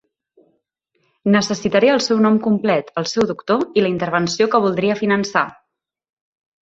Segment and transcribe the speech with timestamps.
[1.33, 5.45] Necessitaré el seu nom complet, el seu doctor i la intervenció que voldria finançar.